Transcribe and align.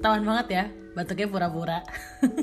ketahuan 0.00 0.24
banget 0.24 0.48
ya 0.48 0.64
batuknya 0.96 1.28
pura-pura. 1.28 1.78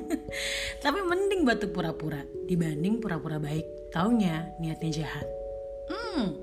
Tapi 0.84 1.00
mending 1.04 1.42
batuk 1.44 1.74
pura-pura 1.74 2.22
dibanding 2.46 3.02
pura-pura 3.02 3.42
baik. 3.42 3.66
Taunya 3.90 4.54
niatnya 4.62 5.04
jahat. 5.04 5.28
Hmm. 5.90 6.38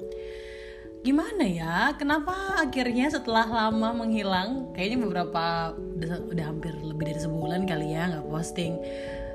Gimana 1.06 1.44
ya? 1.46 1.94
Kenapa 1.94 2.58
akhirnya 2.58 3.12
setelah 3.14 3.46
lama 3.46 4.04
menghilang 4.04 4.74
kayaknya 4.74 4.98
beberapa 5.06 5.76
udah, 5.76 6.34
udah 6.34 6.44
hampir 6.44 6.74
lebih 6.82 7.14
dari 7.14 7.20
sebulan 7.22 7.62
kali 7.62 7.94
ya 7.94 8.10
nggak 8.10 8.26
posting 8.26 8.74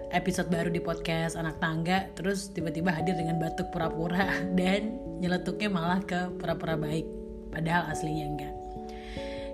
episode 0.10 0.50
baru 0.50 0.74
di 0.74 0.82
podcast 0.82 1.38
anak 1.38 1.62
tangga 1.62 2.10
terus 2.18 2.50
tiba-tiba 2.50 2.90
hadir 2.90 3.14
dengan 3.14 3.38
batuk 3.38 3.70
pura-pura 3.70 4.26
dan 4.60 4.98
nyeletuknya 5.22 5.70
malah 5.70 6.02
ke 6.02 6.34
pura-pura 6.42 6.74
baik 6.74 7.06
padahal 7.54 7.94
aslinya 7.94 8.26
enggak 8.26 8.59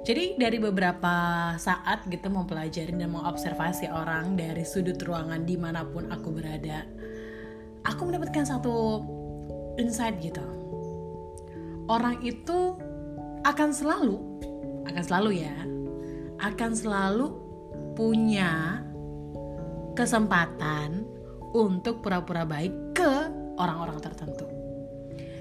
jadi 0.06 0.38
dari 0.38 0.62
beberapa 0.62 1.16
saat 1.58 2.06
gitu 2.06 2.30
mempelajari 2.30 2.94
dan 2.94 3.10
mengobservasi 3.10 3.90
orang 3.90 4.38
dari 4.38 4.62
sudut 4.62 5.02
ruangan 5.02 5.42
di 5.44 5.58
mana 5.58 5.82
pun 5.82 6.08
aku 6.14 6.30
berada 6.30 6.86
aku 7.82 8.06
mendapatkan 8.06 8.46
satu 8.46 9.02
insight 9.82 10.22
gitu 10.22 10.46
orang 11.90 12.22
itu 12.22 12.78
akan 13.44 13.70
selalu 13.74 14.22
akan 14.86 15.04
selalu 15.04 15.30
ya 15.42 15.58
akan 16.40 16.72
selalu 16.78 17.28
punya 17.98 18.84
kesempatan 19.96 21.08
untuk 21.56 22.04
pura-pura 22.04 22.44
baik 22.44 22.92
ke 22.92 23.12
orang-orang 23.56 24.04
tertentu. 24.04 24.55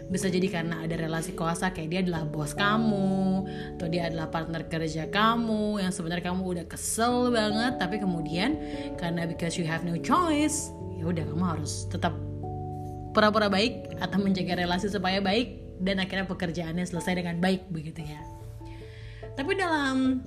Bisa 0.09 0.29
jadi 0.29 0.47
karena 0.53 0.85
ada 0.85 0.95
relasi 1.01 1.33
kuasa 1.33 1.73
kayak 1.73 1.89
dia 1.89 2.01
adalah 2.05 2.29
bos 2.29 2.53
kamu, 2.53 3.45
atau 3.77 3.87
dia 3.89 4.09
adalah 4.09 4.29
partner 4.29 4.69
kerja 4.69 5.09
kamu 5.09 5.81
yang 5.81 5.93
sebenarnya 5.93 6.31
kamu 6.33 6.43
udah 6.45 6.65
kesel 6.69 7.33
banget, 7.33 7.81
tapi 7.81 7.97
kemudian 7.99 8.61
karena 9.01 9.25
because 9.25 9.57
you 9.57 9.65
have 9.65 9.83
no 9.83 9.97
choice, 10.01 10.71
ya 11.01 11.09
udah 11.09 11.25
kamu 11.25 11.45
harus 11.45 11.89
tetap 11.89 12.13
pura-pura 13.17 13.49
baik 13.49 13.97
atau 14.03 14.19
menjaga 14.21 14.61
relasi 14.61 14.93
supaya 14.93 15.23
baik 15.23 15.81
dan 15.81 16.03
akhirnya 16.03 16.29
pekerjaannya 16.29 16.85
selesai 16.85 17.15
dengan 17.19 17.41
baik 17.41 17.69
begitu 17.73 18.05
ya. 18.05 18.21
Tapi 19.35 19.57
dalam 19.57 20.23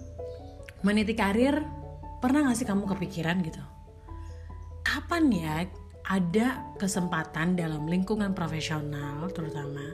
meniti 0.84 1.16
karir, 1.16 1.64
pernah 2.20 2.50
gak 2.50 2.58
sih 2.60 2.68
kamu 2.68 2.84
kepikiran 2.90 3.40
gitu? 3.46 3.62
kapan 4.88 5.23
ya 5.30 5.56
ada 6.08 6.64
kesempatan 6.80 7.60
dalam 7.60 7.84
lingkungan 7.84 8.32
profesional 8.32 9.28
terutama 9.36 9.92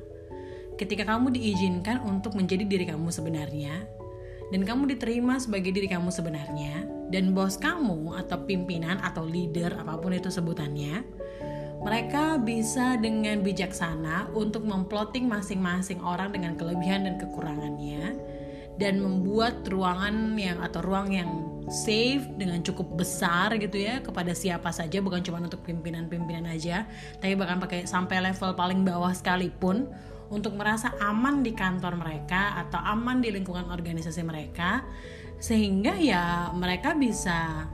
ketika 0.77 1.09
kamu 1.09 1.33
diizinkan 1.33 2.05
untuk 2.05 2.37
menjadi 2.37 2.65
diri 2.69 2.85
kamu 2.85 3.09
sebenarnya 3.09 3.85
dan 4.53 4.61
kamu 4.61 4.93
diterima 4.93 5.41
sebagai 5.41 5.73
diri 5.73 5.89
kamu 5.89 6.13
sebenarnya 6.13 6.85
dan 7.09 7.33
bos 7.33 7.57
kamu 7.57 8.13
atau 8.21 8.45
pimpinan 8.45 9.01
atau 9.01 9.25
leader 9.25 9.73
apa 9.73 9.97
pun 9.97 10.13
itu 10.13 10.29
sebutannya 10.29 11.01
mereka 11.81 12.37
bisa 12.37 12.95
dengan 13.01 13.41
bijaksana 13.41 14.29
untuk 14.37 14.63
memplotting 14.63 15.25
masing-masing 15.25 15.99
orang 15.99 16.29
dengan 16.29 16.53
kelebihan 16.53 17.09
dan 17.09 17.17
kekurangannya 17.17 18.15
dan 18.77 19.01
membuat 19.01 19.65
ruangan 19.65 20.37
yang 20.37 20.61
atau 20.61 20.81
ruang 20.85 21.09
yang 21.09 21.42
safe 21.73 22.29
dengan 22.37 22.61
cukup 22.61 23.01
besar 23.01 23.57
gitu 23.57 23.81
ya 23.81 23.99
kepada 24.05 24.37
siapa 24.37 24.69
saja 24.69 25.01
bukan 25.01 25.25
cuma 25.25 25.41
untuk 25.41 25.65
pimpinan-pimpinan 25.65 26.45
aja 26.45 26.85
tapi 27.17 27.33
bahkan 27.33 27.57
pakai 27.57 27.89
sampai 27.89 28.21
level 28.21 28.53
paling 28.53 28.85
bawah 28.85 29.09
sekalipun 29.09 29.89
untuk 30.29 30.53
merasa 30.53 30.93
aman 31.01 31.41
di 31.41 31.51
kantor 31.57 31.97
mereka 31.97 32.61
atau 32.61 32.77
aman 32.77 33.19
di 33.19 33.33
lingkungan 33.33 33.73
organisasi 33.73 34.21
mereka 34.21 34.85
sehingga 35.41 35.97
ya 35.97 36.53
mereka 36.53 36.93
bisa 36.93 37.67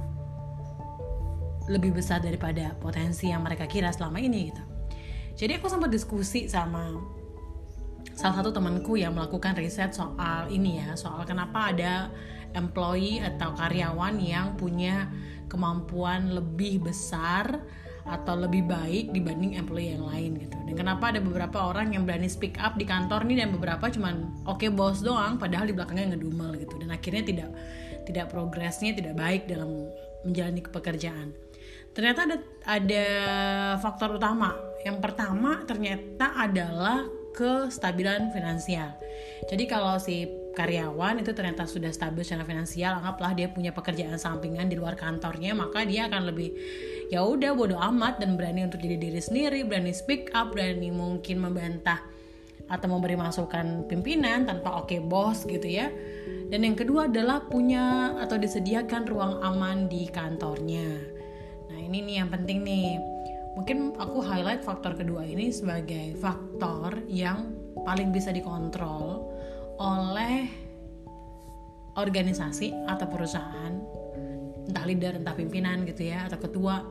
lebih 1.70 1.94
besar 1.94 2.18
daripada 2.20 2.74
potensi 2.82 3.30
yang 3.30 3.46
mereka 3.46 3.70
kira 3.70 3.94
selama 3.94 4.18
ini 4.18 4.50
gitu. 4.50 4.64
Jadi 5.38 5.62
aku 5.62 5.70
sempat 5.70 5.94
diskusi 5.94 6.50
sama 6.50 6.98
salah 8.18 8.42
satu 8.42 8.52
temanku 8.52 9.00
yang 9.00 9.16
melakukan 9.16 9.56
riset 9.56 9.94
soal 9.94 10.50
ini 10.52 10.84
ya, 10.84 10.98
soal 10.98 11.24
kenapa 11.24 11.72
ada 11.72 12.10
employee 12.56 13.22
atau 13.22 13.54
karyawan 13.58 14.16
yang 14.22 14.56
punya 14.56 15.10
kemampuan 15.50 16.34
lebih 16.34 16.86
besar 16.86 17.60
atau 18.10 18.34
lebih 18.34 18.66
baik 18.66 19.14
dibanding 19.14 19.58
employee 19.60 19.94
yang 19.94 20.06
lain 20.06 20.32
gitu. 20.42 20.58
Dan 20.66 20.74
kenapa 20.74 21.14
ada 21.14 21.22
beberapa 21.22 21.70
orang 21.70 21.94
yang 21.94 22.10
berani 22.10 22.26
speak 22.26 22.58
up 22.58 22.74
di 22.74 22.86
kantor 22.86 23.26
nih 23.30 23.46
dan 23.46 23.54
beberapa 23.54 23.86
cuman 23.86 24.46
oke 24.50 24.66
okay, 24.66 24.70
bos 24.74 25.06
doang 25.06 25.38
padahal 25.38 25.70
di 25.70 25.76
belakangnya 25.78 26.18
ngedumel 26.18 26.58
gitu. 26.58 26.76
Dan 26.82 26.90
akhirnya 26.90 27.24
tidak 27.26 27.50
tidak 28.10 28.26
progresnya 28.34 28.98
tidak 28.98 29.14
baik 29.14 29.46
dalam 29.46 29.90
menjalani 30.26 30.62
pekerjaan. 30.66 31.38
Ternyata 31.94 32.20
ada 32.26 32.38
ada 32.66 33.06
faktor 33.78 34.18
utama. 34.18 34.58
Yang 34.82 34.98
pertama 35.04 35.62
ternyata 35.70 36.34
adalah 36.34 37.19
kestabilan 37.40 38.36
finansial. 38.36 38.92
Jadi 39.48 39.64
kalau 39.64 39.96
si 39.96 40.28
karyawan 40.52 41.24
itu 41.24 41.32
ternyata 41.32 41.64
sudah 41.64 41.88
stabil 41.88 42.20
secara 42.28 42.44
finansial 42.44 43.00
anggaplah 43.00 43.32
dia 43.32 43.48
punya 43.48 43.72
pekerjaan 43.72 44.20
sampingan 44.20 44.68
di 44.68 44.76
luar 44.76 45.00
kantornya 45.00 45.56
maka 45.56 45.88
dia 45.88 46.12
akan 46.12 46.28
lebih 46.28 46.52
ya 47.08 47.24
udah 47.24 47.56
bodoh 47.56 47.80
amat 47.80 48.20
dan 48.20 48.36
berani 48.36 48.68
untuk 48.68 48.84
jadi 48.84 49.00
diri 49.00 49.24
sendiri 49.24 49.64
berani 49.64 49.96
speak 49.96 50.36
up 50.36 50.52
berani 50.52 50.92
mungkin 50.92 51.40
membantah 51.40 52.04
atau 52.70 52.86
memberi 52.86 53.18
masukan 53.18 53.90
pimpinan 53.90 54.46
tanpa 54.46 54.78
oke 54.78 54.94
okay, 54.94 55.00
bos 55.02 55.44
gitu 55.50 55.66
ya. 55.66 55.90
Dan 56.50 56.66
yang 56.66 56.78
kedua 56.78 57.10
adalah 57.10 57.46
punya 57.46 58.14
atau 58.22 58.38
disediakan 58.38 59.10
ruang 59.10 59.42
aman 59.42 59.90
di 59.90 60.06
kantornya. 60.10 60.86
Nah 61.70 61.78
ini 61.82 62.06
nih 62.06 62.16
yang 62.22 62.30
penting 62.30 62.62
nih 62.62 63.02
mungkin 63.58 63.98
aku 63.98 64.22
highlight 64.22 64.62
faktor 64.62 64.94
kedua 64.94 65.26
ini 65.26 65.50
sebagai 65.50 66.18
faktor 66.20 67.02
yang 67.10 67.54
paling 67.86 68.14
bisa 68.14 68.30
dikontrol 68.30 69.26
oleh 69.80 70.50
organisasi 71.96 72.76
atau 72.86 73.08
perusahaan 73.10 73.74
entah 74.70 74.86
leader 74.86 75.18
entah 75.18 75.34
pimpinan 75.34 75.82
gitu 75.90 76.14
ya 76.14 76.30
atau 76.30 76.38
ketua 76.38 76.86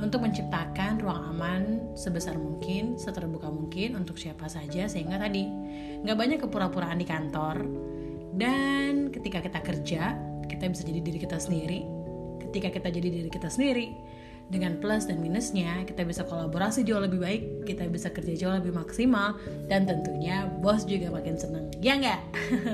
untuk 0.00 0.24
menciptakan 0.24 0.96
ruang 1.04 1.36
aman 1.36 1.62
sebesar 1.92 2.40
mungkin 2.40 2.96
seterbuka 2.96 3.52
mungkin 3.52 4.00
untuk 4.00 4.16
siapa 4.16 4.48
saja 4.48 4.88
sehingga 4.88 5.20
tadi 5.20 5.44
nggak 6.00 6.16
banyak 6.16 6.38
kepura-puraan 6.40 6.96
di 6.96 7.06
kantor. 7.06 7.56
Dan 8.32 9.12
ketika 9.12 9.44
kita 9.44 9.60
kerja 9.60 10.02
kita 10.48 10.64
bisa 10.72 10.82
jadi 10.88 11.00
diri 11.04 11.18
kita 11.20 11.36
sendiri. 11.36 11.84
Ketika 12.40 12.72
kita 12.72 12.88
jadi 12.88 13.08
diri 13.12 13.30
kita 13.30 13.52
sendiri 13.52 13.92
dengan 14.50 14.76
plus 14.82 15.06
dan 15.06 15.22
minusnya 15.22 15.86
kita 15.86 16.02
bisa 16.02 16.26
kolaborasi 16.26 16.82
jauh 16.82 17.00
lebih 17.00 17.22
baik 17.22 17.42
kita 17.64 17.86
bisa 17.86 18.10
kerja 18.10 18.34
jauh 18.34 18.54
lebih 18.58 18.74
maksimal 18.74 19.38
dan 19.70 19.86
tentunya 19.86 20.50
bos 20.60 20.82
juga 20.84 21.08
makin 21.14 21.38
seneng 21.38 21.70
ya 21.80 21.96
nggak? 21.96 22.20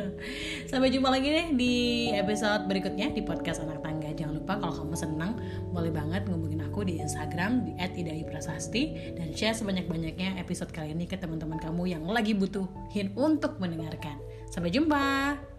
Sampai 0.70 0.90
jumpa 0.90 1.08
lagi 1.08 1.30
deh 1.30 1.46
di 1.54 1.74
episode 2.10 2.66
berikutnya 2.66 3.14
di 3.14 3.22
podcast 3.22 3.62
anak 3.62 3.80
tangga. 3.86 4.10
Jangan 4.12 4.42
lupa 4.42 4.58
kalau 4.58 4.74
kamu 4.74 4.96
seneng 4.98 5.32
boleh 5.70 5.94
banget 5.94 6.26
ngubungin 6.26 6.66
aku 6.66 6.82
di 6.82 6.98
Instagram 6.98 7.70
di 7.70 7.72
@idaiprasasti 7.78 9.14
dan 9.14 9.30
share 9.32 9.54
sebanyak-banyaknya 9.54 10.42
episode 10.42 10.74
kali 10.74 10.92
ini 10.92 11.06
ke 11.06 11.14
teman-teman 11.16 11.62
kamu 11.62 11.96
yang 11.96 12.04
lagi 12.04 12.34
butuhin 12.34 13.14
untuk 13.14 13.62
mendengarkan. 13.62 14.18
Sampai 14.50 14.74
jumpa 14.74 15.55